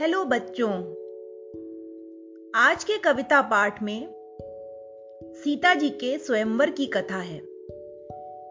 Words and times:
Hello 0.00 0.24
बच्चों। 0.24 0.70
आज 2.54 2.84
के 2.84 2.98
कविता 2.98 3.42
पाठ 3.42 3.82
में 3.82 4.08
सीता 5.24 5.74
जी 5.74 5.88
के 5.88 6.18
स्वयंवर 6.18 6.70
की 6.70 6.86
कथा 6.86 7.16
है। 7.16 7.38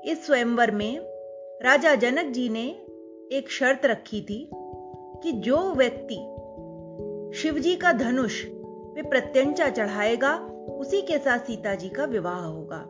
इस 0.05 0.23
स्वयंवर 0.25 0.71
में 0.71 0.99
राजा 1.63 1.95
जनक 1.95 2.25
जी 2.25 2.49
ने 2.49 2.65
एक 3.31 3.45
शर्त 3.49 3.85
रखी 3.85 4.21
थी 4.21 4.49
कि 5.23 5.31
जो 5.31 5.73
व्यक्ति 5.73 6.15
शिवजी 7.39 7.75
का 7.75 7.93
धनुष 7.93 8.45
पे 8.45 9.01
प्रत्यंचा 9.01 9.69
चढ़ाएगा, 9.69 10.35
उसी 10.79 11.01
के 11.01 11.17
साथ 11.17 11.39
सीता 11.39 11.75
जी 11.75 11.89
का 11.89 12.05
विवाह 12.05 12.39
होगा। 12.39 12.85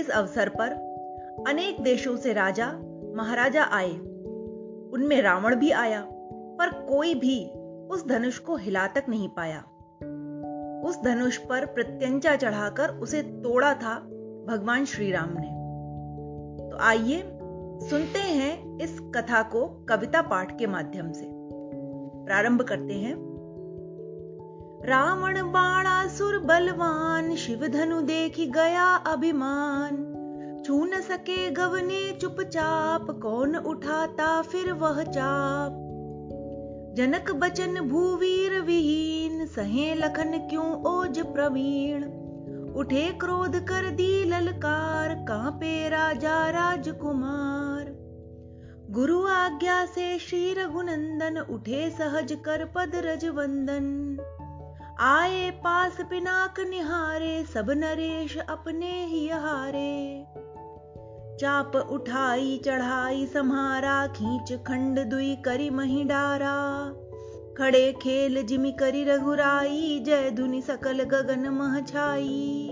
इस 0.00 0.10
अवसर 0.10 0.48
पर 0.48 0.70
अनेक 1.48 1.80
देशों 1.80 2.16
से 2.16 2.32
राजा, 2.32 2.72
महाराजा 3.14 3.62
आए। 3.62 3.92
उनमें 4.92 5.22
रावण 5.22 5.56
भी 5.56 5.70
आया। 5.70 6.10
पर 6.58 6.70
कोई 6.70 7.14
भी 7.14 7.50
उस 7.90 8.06
धनुष 8.06 8.38
को 8.38 8.56
हिला 8.56 8.86
तक 8.86 9.04
नहीं 9.08 9.28
पाया। 9.28 9.64
उस 10.88 11.02
धनुष 11.04 11.36
पर 11.36 11.66
प्रत्यंचा 11.66 12.36
चढ़ाकर 12.36 12.88
उसे 12.88 13.22
तोड़ा 13.22 13.74
था 13.74 13.94
भगवान 14.48 14.84
श्री 14.84 15.10
राम 15.10 15.28
ने। 15.30 15.64
तो 16.70 16.78
आइए 16.78 17.38
सुनते 17.90 18.18
हैं 18.18 18.78
इस 18.78 19.00
कथा 19.00 19.42
को 19.42 19.86
कविता 19.88 20.22
पाठ 20.22 20.58
के 20.58 20.66
माध्यम 20.66 21.12
से। 21.12 21.26
प्रारंभ 22.26 22.62
करते 22.62 22.94
हैं। 22.94 23.34
रावण 24.86 25.42
बाणासुर 25.42 26.38
बलवान, 26.38 27.34
शिव 27.34 27.68
धनु 27.68 28.00
देख 28.00 28.40
गया 28.40 28.96
अभिमान। 28.96 30.10
छू 30.66 30.84
न 30.84 31.00
सके 31.00 31.50
गवने 31.50 32.12
चुपचाप, 32.12 33.06
कौन 33.10 33.56
उठाता 33.56 34.42
फिर 34.42 34.72
वह 34.72 35.02
चाप? 35.02 35.80
जनक 36.94 37.30
बचन 37.30 37.80
भूवीर 37.80 38.60
विहीन, 38.60 39.46
सहे 39.46 39.94
लखन 39.94 40.38
क्यों 40.50 40.82
ओज 40.82 41.18
प्रवीण? 41.18 42.04
उठे 42.72 43.12
क्रोध 43.12 43.56
कर 43.56 43.90
दी 43.90 44.24
ललकार, 44.24 45.14
कांपे 45.14 45.88
राजा 45.88 46.50
राजकुमार। 46.50 47.84
गुरु 48.90 49.26
आज्ञा 49.26 49.86
से 49.86 50.18
श्री 50.18 50.54
रघुनंदन, 50.54 51.38
उठे 51.38 51.90
सहज 51.90 52.38
कर 52.44 52.64
पद 52.64 52.92
रज 52.94 53.24
वंदन 53.24 54.18
आए 55.00 55.50
पास 55.50 55.96
पिनाक 56.10 56.60
निहारे, 56.60 57.44
सब 57.44 57.70
नरेश 57.70 58.38
अपने 58.38 59.04
ही 59.06 59.28
हारे। 59.28 60.26
चाप 61.40 61.76
उठाई, 61.76 62.60
चढ़ाई 62.64 63.26
सम्हारा 63.26 64.06
खींच, 64.06 64.52
खंड, 64.52 64.98
दुई 64.98 65.36
करी, 65.36 65.70
मही 65.70 66.04
डारा। 66.04 66.88
खड़े 67.58 67.92
खेल, 67.92 68.42
जिमी 68.42 68.72
करी, 68.72 69.04
रघुराई, 69.04 70.00
जय 70.06 70.30
धुनि, 70.30 70.62
सकल 70.62 71.02
गगन, 71.02 71.48
मह 71.48 71.80
छाई। 71.80 72.68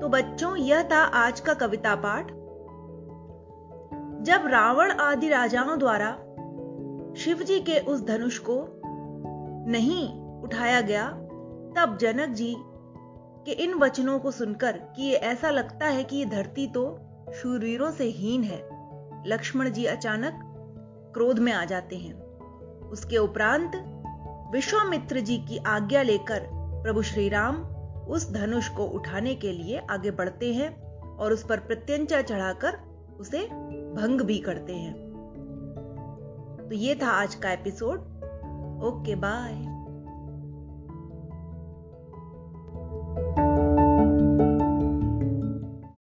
तो 0.00 0.08
बच्चों, 0.08 0.56
यह 0.56 0.82
था 0.82 0.98
आज 0.98 1.40
का 1.40 1.54
कविता 1.54 1.94
पाठ। 1.94 2.26
जब 4.22 4.46
रावण 4.46 4.90
आदि 4.90 5.28
राजाओं 5.28 5.78
द्वारा 5.78 6.10
शिवजी 7.16 7.60
के 7.60 7.78
उस 7.78 8.06
धनुष 8.06 8.38
को 8.38 8.66
नहीं 9.70 10.20
उठाया 10.42 10.80
गया, 10.80 11.08
तब 11.76 11.98
जनक 12.00 12.28
जी 12.28 12.56
के 13.44 13.52
इन 13.52 13.74
वचनों 13.74 14.18
को 14.18 14.30
सुनकर 14.30 14.72
कि 14.72 15.12
ऐसा 15.12 15.50
लगता 15.50 15.86
है 15.86 16.04
कि 16.04 16.16
ये 16.16 16.24
धरती 16.24 16.66
तो 16.66 17.00
शूरवीरों 17.34 17.90
से 17.90 18.04
हीन 18.04 18.42
है। 18.42 18.68
लक्ष्मण 19.26 19.70
जी 19.70 19.84
अचानक 19.84 20.40
क्रोध 21.14 21.38
में 21.38 21.52
आ 21.52 21.64
जाते 21.64 21.96
हैं। 21.96 22.14
उसके 22.90 23.18
उपरांत 23.18 23.72
विश्वामित्र 24.52 25.20
जी 25.20 25.38
की 25.38 25.58
आज्ञा 25.58 26.02
लेकर 26.02 26.46
प्रभु 26.54 27.02
श्री 27.02 27.28
राम 27.28 27.56
उस 28.08 28.32
धनुष 28.32 28.68
को 28.68 28.84
उठाने 28.84 29.34
के 29.34 29.52
लिए 29.52 29.78
आगे 29.90 30.10
बढ़ते 30.10 30.54
हैं 30.54 30.98
और 31.16 31.32
उस 31.32 31.46
पर 31.46 31.58
प्रत्यंचा 31.58 32.22
चढ़ाकर 32.22 32.78
उसे 33.20 33.46
भंग 33.94 34.20
भी 34.20 34.38
करते 34.38 34.72
हैं। 34.72 34.94
तो 36.68 36.74
ये 36.74 36.94
था 36.94 37.08
आज 37.08 37.34
का 37.34 37.52
एपिसोड। 37.52 37.98
Okay, 38.84 39.14
bye. 39.14 39.69